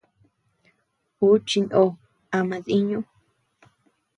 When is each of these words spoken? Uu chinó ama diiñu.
Uu 1.25 1.35
chinó 1.47 1.83
ama 2.37 2.57
diiñu. 2.65 2.99